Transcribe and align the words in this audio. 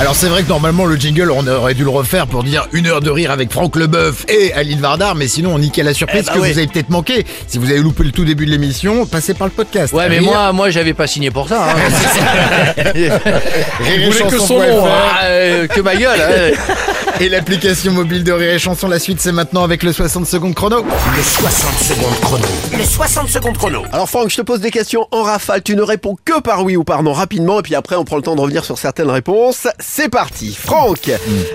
Alors 0.00 0.16
c'est 0.16 0.26
vrai 0.26 0.42
que 0.42 0.48
normalement 0.48 0.86
le 0.86 0.96
jingle 0.96 1.30
on 1.30 1.46
aurait 1.46 1.74
dû 1.74 1.84
le 1.84 1.88
refaire 1.90 2.26
pour 2.26 2.42
dire 2.42 2.66
une 2.72 2.88
heure 2.88 3.00
de 3.00 3.10
rire 3.10 3.30
avec 3.30 3.52
Franck 3.52 3.76
Leboeuf 3.76 4.26
et 4.28 4.52
Aline 4.52 4.80
Vardar 4.80 5.14
mais 5.14 5.28
sinon 5.28 5.54
on 5.54 5.58
niquait 5.60 5.84
la 5.84 5.94
surprise 5.94 6.22
Eh 6.24 6.26
bah 6.26 6.32
que 6.34 6.38
oui. 6.40 6.50
vous 6.52 6.58
avez 6.58 6.66
peut-être 6.66 6.90
manqué. 6.90 7.24
Si 7.46 7.58
vous 7.58 7.70
avez 7.70 7.78
loupé 7.78 8.02
le 8.02 8.10
tout 8.10 8.24
début 8.24 8.44
de 8.44 8.50
l'émission, 8.50 9.06
passez 9.06 9.34
par 9.34 9.46
le 9.46 9.52
podcast. 9.52 9.92
Ouais, 9.94 10.08
mais 10.08 10.18
Rire- 10.18 10.24
moi, 10.32 10.52
moi, 10.52 10.70
j'avais 10.70 10.94
pas 10.94 11.06
signé 11.06 11.30
pour 11.30 11.48
ça. 11.48 11.68
hein. 11.70 11.74
rire 12.92 13.20
et 13.86 14.04
voulez 14.10 14.24
que 14.28 14.38
son 14.40 14.58
nom, 14.58 14.84
ah, 14.88 15.24
euh, 15.26 15.66
que 15.68 15.80
ma 15.80 15.94
gueule. 15.94 16.20
hein. 16.20 16.74
et 17.20 17.28
l'application 17.28 17.92
mobile 17.92 18.24
de 18.24 18.32
Rire 18.32 18.50
et 18.54 18.58
Chanson. 18.58 18.88
La 18.88 18.98
suite 18.98 19.20
c'est 19.20 19.30
maintenant 19.32 19.62
avec 19.62 19.84
le 19.84 19.92
60 19.92 20.26
secondes 20.26 20.54
chrono. 20.54 20.84
Le 20.84 21.22
60 21.22 21.78
secondes 21.78 22.20
chrono. 22.20 22.44
Le 22.76 22.84
60 22.84 23.28
secondes 23.28 23.56
chrono. 23.56 23.82
Alors 23.92 24.08
Franck, 24.08 24.30
je 24.30 24.36
te 24.38 24.42
pose 24.42 24.58
des 24.60 24.72
questions 24.72 25.06
en 25.12 25.22
rafale, 25.22 25.62
tu 25.62 25.76
ne 25.76 25.82
réponds 25.82 26.16
que 26.24 26.40
par 26.40 26.64
oui 26.64 26.76
ou 26.76 26.82
par 26.82 27.04
non 27.04 27.12
rapidement 27.12 27.60
et 27.60 27.62
puis 27.62 27.76
après 27.76 27.94
on 27.94 28.04
prend 28.04 28.16
le 28.16 28.22
temps 28.22 28.34
de 28.34 28.40
revenir 28.40 28.64
sur 28.64 28.76
certaines 28.76 29.10
réponses. 29.10 29.68
C'est 29.86 30.08
parti. 30.08 30.54
Franck, 30.54 31.10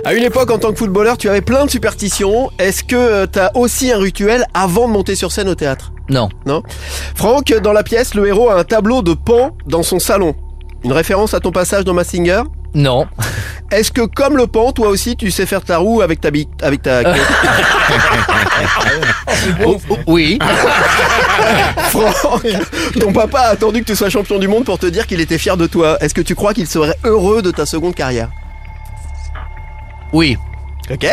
à 0.05 0.13
une 0.13 0.23
époque 0.23 0.51
en 0.51 0.59
tant 0.59 0.71
que 0.71 0.77
footballeur, 0.77 1.17
tu 1.17 1.27
avais 1.27 1.41
plein 1.41 1.65
de 1.65 1.69
superstitions. 1.69 2.51
Est-ce 2.57 2.83
que 2.83 3.25
tu 3.25 3.39
as 3.39 3.51
aussi 3.57 3.91
un 3.91 3.97
rituel 3.97 4.45
avant 4.53 4.87
de 4.87 4.93
monter 4.93 5.15
sur 5.15 5.31
scène 5.31 5.49
au 5.49 5.55
théâtre? 5.55 5.91
Non. 6.09 6.29
Non? 6.45 6.63
Franck, 7.15 7.53
dans 7.61 7.73
la 7.73 7.83
pièce, 7.83 8.13
le 8.13 8.27
héros 8.27 8.49
a 8.49 8.59
un 8.59 8.63
tableau 8.63 9.01
de 9.01 9.13
pan 9.13 9.57
dans 9.67 9.83
son 9.83 9.99
salon. 9.99 10.35
Une 10.85 10.93
référence 10.93 11.33
à 11.33 11.41
ton 11.41 11.51
passage 11.51 11.83
dans 11.83 11.93
Massinger? 11.93 12.43
Non. 12.73 13.07
Est-ce 13.71 13.91
que 13.91 14.01
comme 14.01 14.35
le 14.35 14.47
pan, 14.47 14.71
toi 14.71 14.87
aussi 14.87 15.15
tu 15.15 15.29
sais 15.31 15.45
faire 15.45 15.61
ta 15.61 15.77
roue 15.77 16.01
avec 16.01 16.21
ta 16.21 16.31
bite, 16.31 16.49
avec 16.61 16.81
ta 16.81 17.03
queue 17.03 17.11
Oh, 19.65 19.77
oh, 19.89 19.97
oui. 20.07 20.39
Franck, 21.89 22.45
ton 22.99 23.13
papa 23.13 23.39
a 23.39 23.47
attendu 23.49 23.81
que 23.81 23.85
tu 23.85 23.95
sois 23.95 24.09
champion 24.09 24.39
du 24.39 24.47
monde 24.47 24.65
pour 24.65 24.79
te 24.79 24.85
dire 24.85 25.07
qu'il 25.07 25.21
était 25.21 25.37
fier 25.37 25.55
de 25.55 25.67
toi. 25.67 25.97
Est-ce 26.01 26.13
que 26.13 26.21
tu 26.21 26.35
crois 26.35 26.53
qu'il 26.53 26.67
serait 26.67 26.95
heureux 27.03 27.41
de 27.41 27.51
ta 27.51 27.65
seconde 27.65 27.95
carrière? 27.95 28.29
Oui. 30.13 30.37
Ok. 30.91 31.05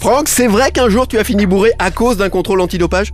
Franck, 0.00 0.28
c'est 0.28 0.48
vrai 0.48 0.72
qu'un 0.72 0.88
jour 0.88 1.06
tu 1.06 1.18
as 1.18 1.24
fini 1.24 1.46
bourré 1.46 1.72
à 1.78 1.90
cause 1.90 2.16
d'un 2.16 2.28
contrôle 2.28 2.60
antidopage? 2.60 3.12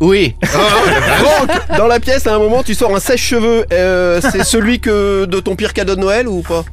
Oui. 0.00 0.34
Franck, 0.44 1.76
dans 1.76 1.86
la 1.86 2.00
pièce, 2.00 2.26
à 2.26 2.34
un 2.34 2.38
moment, 2.38 2.62
tu 2.62 2.74
sors 2.74 2.94
un 2.94 3.00
sèche-cheveux. 3.00 3.66
Euh, 3.72 4.20
c'est 4.20 4.44
celui 4.44 4.80
que 4.80 5.24
de 5.24 5.40
ton 5.40 5.56
pire 5.56 5.72
cadeau 5.72 5.96
de 5.96 6.00
Noël 6.00 6.28
ou 6.28 6.42
pas? 6.42 6.64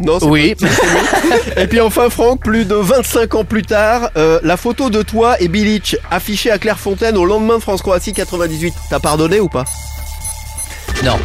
Non, 0.00 0.18
c'est 0.18 0.26
Oui. 0.26 0.54
Et 1.56 1.66
puis 1.66 1.80
enfin, 1.80 2.10
Franck, 2.10 2.40
plus 2.40 2.64
de 2.64 2.74
25 2.74 3.34
ans 3.34 3.44
plus 3.44 3.62
tard, 3.62 4.10
euh, 4.16 4.40
la 4.42 4.56
photo 4.56 4.90
de 4.90 5.02
toi 5.02 5.40
et 5.40 5.48
Bilic 5.48 5.96
affichée 6.10 6.50
à 6.50 6.58
Clairefontaine 6.58 7.16
au 7.16 7.24
lendemain 7.24 7.56
de 7.56 7.62
France-Croatie 7.62 8.12
98. 8.12 8.74
T'as 8.90 9.00
pardonné 9.00 9.40
ou 9.40 9.48
pas? 9.48 9.64
Non. 11.04 11.18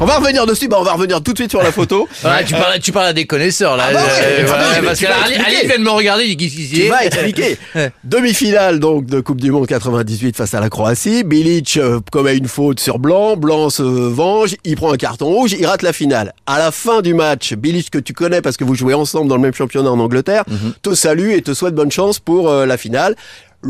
On 0.00 0.04
va 0.06 0.18
revenir 0.18 0.46
dessus, 0.46 0.68
bah 0.68 0.76
on 0.78 0.84
va 0.84 0.92
revenir 0.92 1.20
tout 1.22 1.32
de 1.32 1.38
suite 1.38 1.50
sur 1.50 1.62
la 1.62 1.72
photo. 1.72 2.08
Ah, 2.24 2.42
tu, 2.44 2.52
parles, 2.54 2.78
tu 2.80 2.92
parles 2.92 3.06
à 3.06 3.12
des 3.12 3.26
connaisseurs 3.26 3.76
là. 3.76 3.86
Ah 3.88 3.92
bah 3.94 4.00
ouais, 4.00 4.06
Euh, 4.22 4.36
mais 4.38 4.44
voilà, 4.44 4.62
attends, 4.68 4.80
mais 4.80 4.86
parce 4.86 4.98
tu 4.98 5.04
que 5.06 5.10
vas 5.10 5.16
Ali 5.24 5.34
expliquer. 5.34 5.56
Ali 5.58 5.66
vient 5.66 5.78
de 5.78 5.82
me 5.82 5.90
regarder, 5.90 6.24
il 6.26 6.36
dit 6.36 6.48
qu'est-ce 6.48 6.70
qu'il 6.70 6.82
Tu 6.82 6.88
vas 6.88 7.04
expliquer. 7.04 7.58
Demi-finale 8.04 8.78
donc 8.80 9.06
de 9.06 9.20
Coupe 9.20 9.40
du 9.40 9.50
Monde 9.50 9.66
98 9.66 10.36
face 10.36 10.54
à 10.54 10.60
la 10.60 10.68
Croatie. 10.68 11.24
Bilic 11.24 11.76
euh, 11.78 12.00
commet 12.12 12.36
une 12.36 12.48
faute 12.48 12.80
sur 12.80 12.98
Blanc. 12.98 13.36
Blanc 13.36 13.70
se 13.70 13.82
venge. 13.82 14.54
Il 14.64 14.76
prend 14.76 14.92
un 14.92 14.96
carton 14.96 15.26
rouge. 15.26 15.54
Il 15.58 15.66
rate 15.66 15.82
la 15.82 15.92
finale. 15.92 16.32
À 16.46 16.58
la 16.58 16.70
fin 16.70 17.00
du 17.00 17.14
match, 17.14 17.54
Bilic 17.54 17.90
que 17.90 17.98
tu 17.98 18.12
connais 18.12 18.40
parce 18.42 18.56
que 18.56 18.64
vous 18.64 18.74
jouez 18.74 18.94
ensemble 18.94 19.28
dans 19.28 19.36
le 19.36 19.42
même 19.42 19.54
championnat 19.54 19.90
en 19.90 19.98
Angleterre, 19.98 20.44
te 20.82 20.94
salue 20.94 21.30
et 21.30 21.42
te 21.42 21.54
souhaite 21.54 21.74
bonne 21.74 21.90
chance 21.92 22.18
pour 22.18 22.48
euh, 22.50 22.66
la 22.66 22.76
finale. 22.76 23.16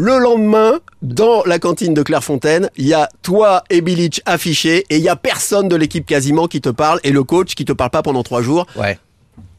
Le 0.01 0.17
lendemain, 0.19 0.79
dans 1.03 1.43
la 1.45 1.59
cantine 1.59 1.93
de 1.93 2.03
Clairefontaine, 2.05 2.71
il 2.77 2.87
y 2.87 2.95
a 2.95 3.09
toi 3.23 3.65
et 3.69 3.81
Bilic 3.81 4.23
affichés 4.27 4.85
et 4.91 4.97
il 4.99 5.03
y 5.03 5.09
a 5.09 5.17
personne 5.17 5.69
de 5.69 5.75
l'équipe 5.75 6.07
quasiment 6.07 6.47
qui 6.47 6.61
te 6.61 6.69
parle 6.69 7.01
et 7.03 7.11
le 7.11 7.25
coach 7.25 7.57
qui 7.57 7.65
te 7.65 7.73
parle 7.73 7.91
pas 7.91 8.03
pendant 8.03 8.23
trois 8.23 8.41
jours. 8.41 8.65
Ouais. 8.77 8.97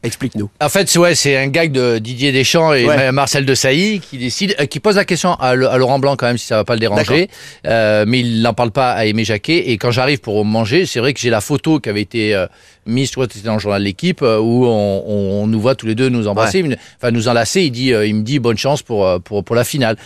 Explique-nous. 0.02 0.48
En 0.62 0.70
fait, 0.70 0.88
c'est- 0.88 0.98
ouais, 0.98 1.14
c'est 1.14 1.36
un 1.36 1.48
gag 1.48 1.72
de 1.72 1.98
Didier 1.98 2.32
Deschamps 2.32 2.72
et 2.72 2.86
Ouais. 2.86 3.12
Marcel 3.12 3.44
de 3.44 3.54
Sailly 3.54 4.00
qui 4.00 4.16
décide, 4.16 4.56
euh, 4.58 4.64
qui 4.64 4.80
pose 4.80 4.96
la 4.96 5.04
question 5.04 5.34
à, 5.34 5.54
Le- 5.54 5.68
à 5.68 5.76
Laurent 5.76 5.98
Blanc 5.98 6.16
quand 6.16 6.24
même 6.26 6.38
si 6.38 6.46
ça 6.46 6.56
va 6.56 6.64
pas 6.64 6.72
le 6.72 6.80
déranger, 6.80 7.28
Euh, 7.66 8.06
mais 8.08 8.20
il 8.20 8.40
n'en 8.40 8.54
parle 8.54 8.70
pas 8.70 8.92
à 8.92 9.04
Aimé 9.04 9.24
Jacquet. 9.24 9.68
Et 9.70 9.76
quand 9.76 9.90
j'arrive 9.90 10.20
pour 10.20 10.42
manger, 10.46 10.86
c'est 10.86 11.00
vrai 11.00 11.12
que 11.12 11.20
j'ai 11.20 11.28
la 11.28 11.42
photo 11.42 11.80
qui 11.80 11.90
avait 11.90 12.00
été 12.00 12.34
euh, 12.34 12.46
mise, 12.86 13.10
que 13.10 13.20
c'était 13.30 13.40
dans 13.46 13.52
le 13.54 13.60
journal 13.60 13.82
de 13.82 13.84
l'équipe, 13.84 14.22
euh, 14.22 14.38
où 14.38 14.64
on, 14.64 15.04
on- 15.06 15.42
on 15.42 15.46
nous 15.46 15.60
voit 15.60 15.74
tous 15.74 15.84
les 15.86 15.94
deux 15.94 16.08
nous 16.08 16.28
embrasser, 16.28 16.64
enfin 16.96 17.10
nous 17.10 17.28
enlacer. 17.28 17.60
Il 17.60 17.70
dit, 17.70 17.88
il 17.90 18.14
me 18.14 18.22
dit 18.22 18.38
bonne 18.38 18.56
chance 18.56 18.80
pour 18.82 19.06
pour 19.22 19.44
pour 19.44 19.54
la 19.54 19.64
finale. 19.64 19.98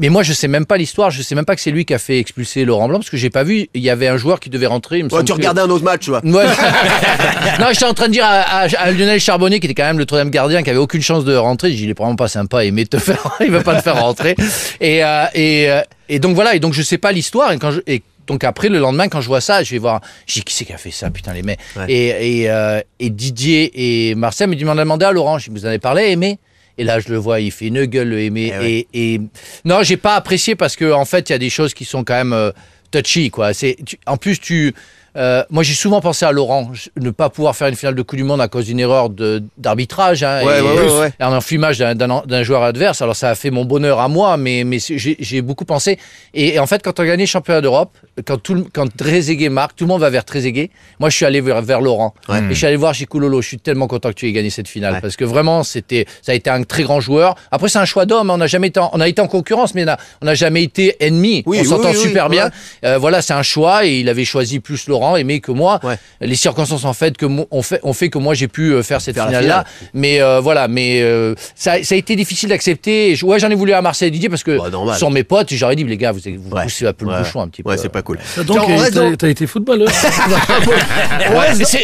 Mais 0.00 0.08
moi, 0.10 0.22
je 0.22 0.32
sais 0.32 0.46
même 0.48 0.64
pas 0.66 0.76
l'histoire. 0.76 1.10
Je 1.10 1.22
sais 1.22 1.34
même 1.34 1.44
pas 1.44 1.54
que 1.56 1.60
c'est 1.60 1.70
lui 1.72 1.84
qui 1.84 1.92
a 1.94 1.98
fait 1.98 2.18
expulser 2.18 2.64
Laurent 2.64 2.88
Blanc 2.88 2.98
parce 2.98 3.10
que 3.10 3.16
j'ai 3.16 3.30
pas 3.30 3.42
vu. 3.42 3.68
Il 3.74 3.82
y 3.82 3.90
avait 3.90 4.06
un 4.08 4.16
joueur 4.16 4.38
qui 4.40 4.48
devait 4.50 4.66
rentrer. 4.66 4.98
il 4.98 5.04
me 5.04 5.10
Ouais, 5.12 5.20
tu 5.24 5.32
que- 5.32 5.36
regardais 5.36 5.60
un 5.62 5.70
autre 5.70 5.84
match, 5.84 6.02
tu 6.04 6.10
vois. 6.10 6.20
Ouais. 6.24 6.44
non, 7.60 7.66
j'étais 7.72 7.84
en 7.84 7.94
train 7.94 8.06
de 8.08 8.12
dire 8.12 8.24
à, 8.24 8.40
à- 8.62 8.78
à 8.78 8.90
Lionel 8.92 9.20
Charbonnet, 9.20 9.60
qui 9.60 9.66
était 9.66 9.74
quand 9.74 9.84
même 9.86 9.98
le 9.98 10.06
troisième 10.06 10.30
gardien, 10.30 10.62
qui 10.62 10.70
avait 10.70 10.78
aucune 10.78 11.02
chance 11.02 11.24
de 11.24 11.34
rentrer. 11.34 11.70
J'ai 11.70 11.76
dit, 11.76 11.84
il 11.84 11.90
est 11.90 11.98
vraiment 11.98 12.16
pas 12.16 12.28
sympa, 12.28 12.64
il, 12.64 12.88
te 12.88 12.98
faire, 12.98 13.36
il 13.40 13.50
veut 13.50 13.62
pas 13.62 13.74
te 13.76 13.82
faire 13.82 14.00
rentrer. 14.00 14.36
Et, 14.80 15.02
euh, 15.04 15.24
et, 15.34 15.70
euh, 15.70 15.80
et 16.08 16.18
donc 16.18 16.34
voilà, 16.34 16.54
et 16.54 16.60
donc 16.60 16.72
je 16.74 16.82
sais 16.82 16.98
pas 16.98 17.12
l'histoire. 17.12 17.52
Et 17.52 17.58
quand 17.58 17.70
je, 17.72 17.80
et 17.86 18.02
donc 18.28 18.44
après, 18.44 18.68
le 18.68 18.78
lendemain, 18.78 19.08
quand 19.08 19.20
je 19.20 19.26
vois 19.26 19.40
ça, 19.40 19.62
je 19.62 19.70
vais 19.72 19.78
voir, 19.78 20.00
je 20.26 20.34
dis, 20.34 20.42
qui 20.42 20.54
c'est 20.54 20.64
qui 20.64 20.72
a 20.72 20.78
fait 20.78 20.90
ça, 20.90 21.10
putain, 21.10 21.32
les 21.32 21.42
mecs. 21.42 21.58
Ouais. 21.76 21.86
Et, 21.88 22.40
et, 22.42 22.50
euh, 22.50 22.80
et 23.00 23.10
Didier 23.10 24.10
et 24.10 24.14
Marcel 24.14 24.48
me 24.48 24.54
demandé 24.54 25.04
à 25.04 25.12
Laurent, 25.12 25.38
je 25.38 25.50
dis, 25.50 25.58
vous 25.58 25.64
en 25.66 25.68
avez 25.68 25.78
parlé, 25.78 26.10
Aimé? 26.10 26.38
Et 26.78 26.84
là, 26.84 27.00
je 27.00 27.08
le 27.08 27.16
vois, 27.16 27.40
il 27.40 27.50
fait 27.50 27.66
une 27.66 27.84
gueule, 27.84 28.08
le 28.08 28.20
Aimé. 28.20 28.52
Eh 28.54 28.58
ouais. 28.58 28.86
et, 28.92 29.14
et 29.14 29.20
non, 29.64 29.82
j'ai 29.82 29.96
pas 29.96 30.14
apprécié 30.14 30.54
parce 30.54 30.76
que 30.76 30.92
en 30.92 31.04
fait, 31.04 31.28
il 31.28 31.32
y 31.32 31.34
a 31.34 31.38
des 31.38 31.50
choses 31.50 31.74
qui 31.74 31.84
sont 31.84 32.04
quand 32.04 32.14
même 32.14 32.32
euh, 32.32 32.52
touchy, 32.92 33.30
quoi. 33.30 33.52
C'est, 33.52 33.76
en 34.06 34.16
plus, 34.16 34.38
tu, 34.38 34.74
euh, 35.18 35.42
moi, 35.50 35.62
j'ai 35.62 35.74
souvent 35.74 36.00
pensé 36.00 36.24
à 36.24 36.32
Laurent, 36.32 36.70
ne 37.00 37.10
pas 37.10 37.28
pouvoir 37.28 37.56
faire 37.56 37.68
une 37.68 37.74
finale 37.74 37.94
de 37.94 38.02
Coupe 38.02 38.16
du 38.16 38.24
Monde 38.24 38.40
à 38.40 38.48
cause 38.48 38.66
d'une 38.66 38.80
erreur 38.80 39.10
d'arbitrage, 39.56 40.22
hein, 40.22 40.44
Ouais, 40.44 40.58
et, 40.58 40.62
ouais, 40.62 40.72
ouais, 40.78 40.98
ouais. 41.00 41.12
et 41.18 41.22
un 41.22 41.32
enfumage 41.34 41.78
d'un, 41.78 42.42
joueur 42.42 42.62
adverse. 42.62 43.02
Alors, 43.02 43.16
ça 43.16 43.30
a 43.30 43.34
fait 43.34 43.50
mon 43.50 43.64
bonheur 43.64 43.98
à 44.00 44.08
moi, 44.08 44.36
mais, 44.36 44.64
j'ai, 44.78 45.42
beaucoup 45.42 45.64
pensé. 45.64 45.98
Et, 46.34 46.54
et 46.54 46.58
en 46.58 46.66
fait, 46.66 46.82
quand 46.82 46.98
on 47.00 47.02
a 47.02 47.06
gagné 47.06 47.24
le 47.24 47.28
championnat 47.28 47.60
d'Europe, 47.60 47.96
quand 48.26 48.38
tout, 48.38 48.54
le- 48.54 48.64
quand 48.72 48.86
Trezeguet 48.96 49.48
marque, 49.48 49.76
tout 49.76 49.84
le 49.84 49.88
monde 49.88 50.00
va 50.00 50.10
vers 50.10 50.24
Trezeguet. 50.24 50.70
Moi, 51.00 51.10
je 51.10 51.16
suis 51.16 51.24
allé 51.26 51.40
vers, 51.40 51.62
vers 51.62 51.80
Laurent. 51.80 52.14
Et 52.30 52.34
je 52.50 52.54
suis 52.54 52.66
allé 52.66 52.76
voir 52.76 52.94
Chico 52.94 53.18
Lolo. 53.18 53.40
Je 53.42 53.48
suis 53.48 53.58
tellement 53.58 53.86
content 53.88 54.10
que 54.10 54.14
tu 54.14 54.28
aies 54.28 54.32
gagné 54.32 54.50
cette 54.50 54.68
finale 54.68 55.00
parce 55.00 55.16
que 55.16 55.24
vraiment, 55.24 55.62
c'était, 55.62 56.06
ça 56.22 56.32
a 56.32 56.34
été 56.34 56.50
un 56.50 56.62
très 56.62 56.82
grand 56.82 57.00
joueur. 57.00 57.34
Après, 57.50 57.68
c'est 57.68 57.78
un 57.78 57.84
choix 57.84 58.06
d'homme. 58.06 58.30
hein. 58.30 58.34
On 58.38 58.40
a 58.40 58.46
jamais 58.46 58.68
été, 58.68 58.80
en, 58.80 58.90
on 58.92 59.00
a 59.00 59.08
été 59.08 59.20
en 59.20 59.26
concurrence, 59.28 59.74
mais 59.74 59.84
on 60.22 60.26
n'a 60.26 60.34
jamais 60.34 60.62
été 60.62 60.96
ennemis. 61.04 61.42
Oui, 61.46 61.58
on 61.58 61.62
oui, 61.62 61.66
s'entend 61.66 61.90
oui, 61.90 61.96
super 61.96 62.28
bien. 62.28 62.50
Euh, 62.84 62.98
voilà, 62.98 63.22
c'est 63.22 63.32
un 63.34 63.42
choix 63.42 63.84
et 63.86 63.98
il 64.00 64.08
avait 64.08 64.24
choisi 64.24 64.60
plus 64.60 64.86
Laurent, 64.88 65.07
aimé 65.16 65.40
que 65.40 65.52
moi. 65.52 65.80
Ouais. 65.82 65.96
Les 66.20 66.36
circonstances 66.36 66.84
en 66.84 66.92
fait 66.92 67.16
que 67.16 67.26
on 67.50 67.62
fait, 67.62 67.80
on 67.82 67.92
fait 67.92 68.08
que 68.10 68.18
moi 68.18 68.34
j'ai 68.34 68.48
pu 68.48 68.72
euh, 68.72 68.82
faire 68.82 69.00
cette 69.00 69.14
Faire 69.14 69.26
finale. 69.26 69.64
Mais 69.94 70.20
euh, 70.20 70.40
voilà, 70.40 70.68
mais 70.68 71.00
euh, 71.02 71.34
ça, 71.54 71.82
ça 71.82 71.94
a 71.94 71.98
été 71.98 72.16
difficile 72.16 72.48
d'accepter. 72.50 73.16
Ouais, 73.22 73.38
j'en 73.38 73.50
ai 73.50 73.54
voulu 73.54 73.72
à 73.72 73.82
Marseille 73.82 74.10
Didier 74.10 74.28
parce 74.28 74.42
que 74.42 74.58
ce 74.92 74.98
sont 74.98 75.10
mes 75.10 75.24
potes. 75.24 75.48
J'aurais 75.52 75.76
dit 75.76 75.84
les 75.84 75.96
gars, 75.96 76.12
vous, 76.12 76.20
vous 76.38 76.50
Ouais. 76.56 76.64
poussez 76.64 76.86
un 76.86 76.92
peu 76.92 77.04
le 77.04 77.12
Ouais. 77.12 77.18
bouchon 77.18 77.40
un 77.42 77.48
petit 77.48 77.62
peu. 77.62 77.70
Ouais, 77.70 77.76
c'est 77.78 77.88
pas 77.88 78.02
cool. 78.02 78.18
Donc, 78.46 78.66
reste 78.66 78.94
dans, 78.94 79.14
t'as 79.16 79.28
été 79.28 79.46
footballeur. 79.46 79.88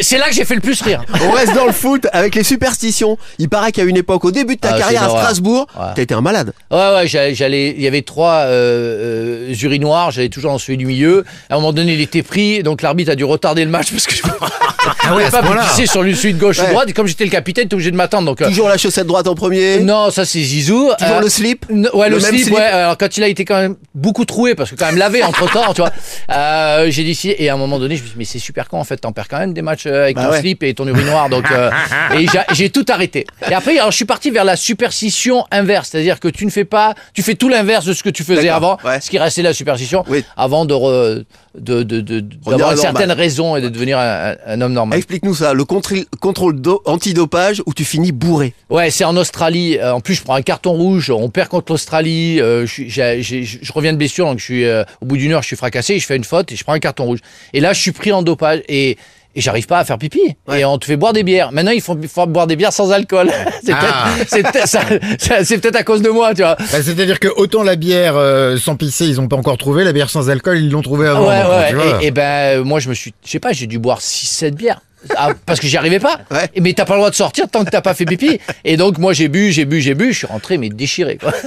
c'est 0.02 0.18
là 0.18 0.28
que 0.28 0.34
j'ai 0.34 0.44
fait 0.44 0.54
le 0.54 0.60
plus 0.60 0.80
rire. 0.82 1.02
on 1.26 1.30
reste 1.32 1.54
dans 1.54 1.66
le 1.66 1.72
foot 1.72 2.06
avec 2.12 2.34
les 2.34 2.42
superstitions. 2.44 3.16
Il 3.38 3.48
paraît 3.48 3.72
qu'à 3.72 3.84
une 3.84 3.96
époque, 3.96 4.24
au 4.24 4.30
début 4.30 4.56
de 4.56 4.60
ta 4.60 4.74
Ah, 4.74 4.78
carrière 4.78 5.04
à. 5.04 5.08
Strasbourg, 5.08 5.66
Ouais. 5.78 5.86
t'as 5.94 6.02
été 6.02 6.14
un 6.14 6.20
malade. 6.20 6.52
Ouais, 6.70 6.78
ouais, 6.94 7.06
j'allais, 7.06 7.34
j'allais- 7.34 7.74
il 7.76 7.82
y 7.82 7.86
avait 7.86 8.02
trois 8.02 8.44
euh, 8.46 9.48
euh, 9.50 9.54
urinoirs, 9.62 10.10
j'allais 10.10 10.28
toujours 10.28 10.50
dans 10.52 10.58
celui 10.58 10.76
du 10.76 10.86
milieu. 10.86 11.24
À 11.48 11.54
un 11.54 11.56
moment 11.56 11.72
donné, 11.72 11.94
il 11.94 12.00
était 12.00 12.22
pris, 12.22 12.62
donc 12.62 12.82
l'arbitre 12.82 13.13
a 13.14 13.16
dû 13.16 13.24
retarder 13.24 13.64
le 13.64 13.70
match 13.70 13.90
parce 13.90 14.06
que 14.06 14.14
je 14.14 14.22
Ah 15.06 15.14
ouais, 15.14 15.30
pas 15.30 15.42
point-là. 15.42 15.62
pisser 15.62 15.86
sur 15.86 16.02
le 16.02 16.12
de 16.12 16.38
gauche 16.38 16.58
Ouais. 16.58 16.66
ou 16.68 16.70
droite. 16.70 16.88
Et 16.88 16.92
comme 16.92 17.06
j'étais 17.06 17.24
le 17.24 17.30
capitaine, 17.30 17.68
t'es 17.68 17.74
obligé 17.74 17.90
de 17.90 17.96
m'attendre. 17.96 18.26
Donc, 18.26 18.40
euh, 18.42 18.48
Toujours 18.48 18.68
la 18.68 18.76
chaussette 18.78 19.06
droite 19.06 19.26
en 19.26 19.34
premier. 19.34 19.80
non, 19.80 20.10
ça 20.10 20.24
c'est 20.24 20.40
Zizou. 20.40 20.90
Toujours 20.98 21.16
Euh, 21.16 21.20
le 21.20 21.28
slip. 21.28 21.66
n- 21.70 21.88
Ouais, 21.94 22.08
le, 22.08 22.20
slip, 22.20 22.42
slip. 22.44 22.54
ouais. 22.54 22.60
Alors 22.62 22.96
quand 22.98 23.16
il 23.16 23.22
a 23.22 23.28
été 23.28 23.44
quand 23.44 23.56
même 23.56 23.76
beaucoup 23.94 24.24
troué, 24.24 24.54
parce 24.54 24.70
que 24.70 24.76
quand 24.76 24.86
même 24.86 24.96
lavé 24.98 25.22
entre 25.22 25.50
temps, 25.50 25.72
tu 25.74 25.80
vois. 25.82 25.90
Euh, 26.30 26.86
j'ai 26.90 27.04
décidé, 27.04 27.36
et 27.38 27.48
à 27.50 27.54
un 27.54 27.56
moment 27.56 27.78
donné, 27.78 27.96
je 27.96 28.02
me 28.02 28.06
suis 28.06 28.12
dit, 28.14 28.18
mais 28.18 28.24
c'est 28.24 28.38
super 28.38 28.68
con 28.68 28.78
en 28.78 28.84
fait, 28.84 28.96
t'en 28.98 29.12
perds 29.12 29.28
quand 29.28 29.38
même 29.38 29.52
des 29.52 29.62
matchs 29.62 29.86
euh, 29.86 30.04
avec 30.04 30.16
Bah 30.16 30.24
ton 30.26 30.30
ouais. 30.32 30.40
slip 30.40 30.62
et 30.62 30.74
ton 30.74 30.86
urinoir. 30.86 31.28
Donc, 31.28 31.50
euh, 31.50 31.70
et 32.18 32.26
j'ai- 32.52 32.70
tout 32.70 32.84
arrêté. 32.88 33.26
Et 33.50 33.54
après, 33.54 33.78
alors 33.78 33.90
je 33.90 33.96
suis 33.96 34.04
parti 34.04 34.30
vers 34.30 34.44
la 34.44 34.56
superstition 34.56 35.44
inverse, 35.50 35.90
c'est-à-dire 35.92 36.18
que 36.20 36.28
tu 36.28 36.44
ne 36.46 36.50
fais 36.50 36.64
pas, 36.64 36.94
tu 37.12 37.22
fais 37.22 37.34
tout 37.34 37.48
l'inverse 37.48 37.84
de 37.84 37.92
ce 37.92 38.02
que 38.02 38.10
tu 38.10 38.24
faisais 38.24 38.48
avant, 38.48 38.78
ce 39.00 39.08
qui 39.10 39.18
restait 39.18 39.42
la 39.42 39.52
superstition, 39.54 40.04
Oui. 40.08 40.24
avant 40.36 40.64
de, 40.64 40.74
re- 40.74 41.24
de, 41.58 41.82
de, 41.82 42.00
de- 42.00 42.24
la 42.50 42.76
certaine 42.98 43.16
raison 43.16 43.56
et 43.56 43.60
de 43.60 43.68
devenir 43.68 43.98
un, 43.98 44.60
homme 44.60 44.72
normal. 44.72 44.98
Explique-nous 44.98 45.34
ça, 45.34 45.54
le 45.54 45.64
contrôle 45.64 46.60
do- 46.60 46.82
antidopage 46.84 47.62
où 47.66 47.74
tu 47.74 47.84
finis 47.84 48.12
bourré. 48.12 48.54
Ouais, 48.70 48.90
c'est 48.90 49.04
en 49.04 49.16
Australie. 49.16 49.78
Euh, 49.78 49.94
en 49.94 50.00
plus, 50.00 50.14
je 50.14 50.22
prends 50.22 50.34
un 50.34 50.42
carton 50.42 50.72
rouge. 50.72 51.10
On 51.10 51.28
perd 51.30 51.48
contre 51.48 51.72
l'Australie. 51.72 52.40
Euh, 52.40 52.66
je 52.66 53.72
reviens 53.72 53.92
de 53.92 53.98
blessure, 53.98 54.26
donc 54.26 54.38
je 54.38 54.44
suis 54.44 54.64
euh, 54.64 54.84
au 55.00 55.06
bout 55.06 55.16
d'une 55.16 55.32
heure, 55.32 55.42
je 55.42 55.48
suis 55.48 55.56
fracassé. 55.56 55.98
Je 55.98 56.06
fais 56.06 56.16
une 56.16 56.24
faute 56.24 56.52
et 56.52 56.56
je 56.56 56.64
prends 56.64 56.72
un 56.74 56.80
carton 56.80 57.04
rouge. 57.04 57.20
Et 57.52 57.60
là, 57.60 57.72
je 57.72 57.80
suis 57.80 57.92
pris 57.92 58.12
en 58.12 58.22
dopage 58.22 58.62
et 58.68 58.96
et 59.34 59.40
j'arrive 59.40 59.66
pas 59.66 59.78
à 59.78 59.84
faire 59.84 59.98
pipi. 59.98 60.36
Et 60.54 60.64
on 60.64 60.78
te 60.78 60.84
fait 60.86 60.96
boire 60.96 61.12
des 61.12 61.22
bières. 61.22 61.52
Maintenant, 61.52 61.72
il 61.72 61.80
faut, 61.80 61.96
faut 62.12 62.26
boire 62.26 62.46
des 62.46 62.56
bières 62.56 62.72
sans 62.72 62.92
alcool. 62.92 63.30
c'est 63.64 63.72
Ah. 63.72 64.08
peut-être 64.30 65.44
c'est 65.44 65.58
peut-être 65.58 65.76
à 65.76 65.82
cause 65.82 66.02
de 66.02 66.08
moi, 66.10 66.34
tu 66.34 66.42
vois. 66.42 66.56
Bah, 66.56 66.64
C'est-à-dire 66.82 67.18
que 67.20 67.28
autant 67.36 67.62
la 67.62 67.76
bière 67.76 68.14
euh, 68.16 68.56
sans 68.56 68.76
pisser, 68.76 69.06
ils 69.06 69.20
ont 69.20 69.28
pas 69.28 69.36
encore 69.36 69.58
trouvé, 69.58 69.84
la 69.84 69.92
bière 69.92 70.10
sans 70.10 70.30
alcool, 70.30 70.58
ils 70.58 70.70
l'ont 70.70 70.82
trouvé 70.82 71.08
avant. 71.08 71.28
ouais, 71.28 71.42
donc, 71.42 71.50
ouais. 71.52 71.68
tu 71.70 71.74
vois. 71.76 72.02
Et, 72.02 72.06
et 72.06 72.10
ben, 72.10 72.60
euh, 72.60 72.64
moi, 72.64 72.80
je 72.80 72.88
me 72.88 72.94
suis, 72.94 73.12
je 73.24 73.30
sais 73.30 73.40
pas, 73.40 73.52
j'ai 73.52 73.66
dû 73.66 73.78
boire 73.78 74.00
6-7 74.00 74.50
bières. 74.52 74.80
Ah, 75.16 75.28
parce 75.44 75.60
que 75.60 75.66
j'y 75.66 75.76
arrivais 75.76 75.98
pas. 75.98 76.20
Ouais. 76.30 76.48
Mais 76.62 76.72
t'as 76.72 76.86
pas 76.86 76.94
le 76.94 77.00
droit 77.00 77.10
de 77.10 77.14
sortir 77.14 77.44
tant 77.50 77.62
que 77.62 77.68
t'as 77.70 77.82
pas 77.82 77.92
fait 77.92 78.06
pipi. 78.06 78.40
Et 78.64 78.78
donc, 78.78 78.96
moi, 78.96 79.12
j'ai 79.12 79.28
bu, 79.28 79.52
j'ai 79.52 79.66
bu, 79.66 79.82
j'ai 79.82 79.92
bu. 79.94 80.12
Je 80.14 80.18
suis 80.18 80.26
rentré, 80.26 80.56
mais 80.56 80.70
déchiré, 80.70 81.18
quoi. 81.18 81.32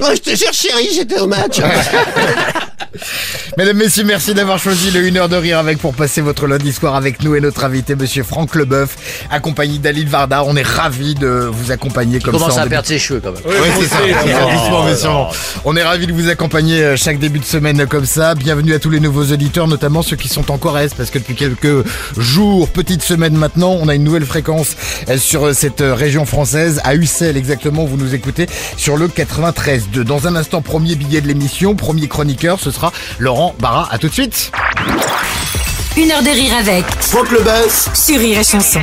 Oh, 0.00 0.06
je 0.14 0.20
te 0.20 0.30
jure, 0.34 0.52
chérie, 0.54 0.88
j'étais 0.94 1.20
au 1.20 1.26
match. 1.26 1.58
Mesdames, 3.58 3.76
messieurs, 3.78 4.04
merci 4.04 4.34
d'avoir 4.34 4.60
choisi 4.60 4.92
le 4.92 5.00
1 5.00 5.16
heure 5.16 5.28
de 5.28 5.34
rire 5.34 5.58
avec 5.58 5.78
pour 5.78 5.92
passer 5.92 6.20
votre 6.20 6.46
lundi 6.46 6.72
soir 6.72 6.94
avec 6.94 7.24
nous 7.24 7.34
et 7.34 7.40
notre 7.40 7.64
invité, 7.64 7.96
monsieur 7.96 8.22
Franck 8.22 8.54
Leboeuf, 8.54 8.96
accompagné 9.32 9.78
d'Aline 9.78 10.06
Varda. 10.06 10.44
On 10.44 10.54
est 10.54 10.62
ravis 10.62 11.16
de 11.16 11.48
vous 11.50 11.72
accompagner 11.72 12.20
comme 12.20 12.36
Il 12.36 12.38
commence 12.38 12.54
ça. 12.54 12.60
en 12.60 12.60
à 12.60 12.62
début- 12.66 12.70
perdre 12.74 12.86
ses 12.86 13.00
cheveux, 13.00 13.20
quand 13.20 13.32
même. 13.32 13.42
Ouais, 13.44 13.68
c'est 13.80 13.86
ça. 13.88 13.96
Doucement, 14.52 14.84
mais 14.84 14.94
sûrement. 14.94 15.28
On 15.64 15.74
est 15.76 15.82
ravis 15.82 16.06
de 16.06 16.12
vous 16.12 16.28
accompagner 16.28 16.84
euh, 16.84 16.96
chaque 16.96 17.18
début 17.18 17.40
de 17.40 17.44
semaine 17.44 17.84
comme 17.88 18.06
ça. 18.06 18.36
Bienvenue 18.36 18.74
à 18.74 18.78
tous 18.78 18.90
les 18.90 19.00
nouveaux 19.00 19.24
auditeurs, 19.24 19.66
notamment 19.66 20.02
ceux 20.02 20.14
qui 20.14 20.28
sont 20.28 20.52
en 20.52 20.58
Corrèze, 20.58 20.94
parce 20.94 21.10
que 21.10 21.18
depuis 21.18 21.34
quelques 21.34 21.84
jours, 22.16 22.68
petites 22.68 23.02
semaines 23.02 23.34
maintenant, 23.36 23.76
on 23.80 23.88
a 23.88 23.96
une 23.96 24.04
nouvelle 24.04 24.24
fréquence 24.24 24.76
euh, 25.08 25.18
sur 25.18 25.46
euh, 25.48 25.52
cette 25.52 25.80
région 25.84 26.26
française, 26.26 26.80
à 26.84 26.94
Ussel 26.94 27.36
exactement, 27.36 27.86
vous 27.86 27.96
nous 27.96 28.14
écoutez 28.14 28.46
sur 28.76 28.96
le 28.96 29.08
93.2. 29.08 30.02
Dans 30.04 30.28
un 30.28 30.36
instant, 30.36 30.62
premier 30.62 30.94
billet 30.94 31.20
de 31.20 31.26
l'émission, 31.26 31.74
premier 31.74 32.06
chroniqueur, 32.06 32.60
ce 32.60 32.70
sera 32.70 32.92
Laurent 33.18 33.47
Barra. 33.58 33.88
À 33.90 33.98
tout 33.98 34.08
de 34.08 34.12
suite. 34.12 34.52
Une 35.96 36.10
heure 36.10 36.22
de 36.22 36.30
rire 36.30 36.54
avec 36.58 36.84
Franck 37.00 37.30
Leboeuf 37.30 37.88
sur 37.94 38.18
Rire 38.18 38.38
et 38.38 38.44
Chanson. 38.44 38.80